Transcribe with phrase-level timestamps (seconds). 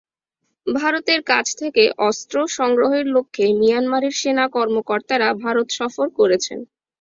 [0.67, 6.59] ভারতের কাছ থেকে অস্ত্র সংগ্রহের লক্ষ্যে মিয়ানমারের সেনা কর্মকর্তারা ভারত সফর করেছেন।